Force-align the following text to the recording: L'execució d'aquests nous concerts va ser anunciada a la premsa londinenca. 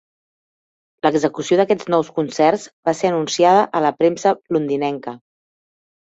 L'execució 1.07 1.57
d'aquests 1.59 1.91
nous 1.93 2.07
concerts 2.15 2.63
va 2.89 2.93
ser 3.01 3.11
anunciada 3.11 3.67
a 3.81 3.83
la 3.87 3.91
premsa 3.99 4.33
londinenca. 4.57 5.15